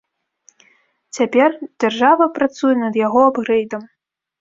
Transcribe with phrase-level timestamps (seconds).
[1.19, 1.49] Цяпер
[1.81, 3.83] дзяржава працуе над яго апгрэйдам.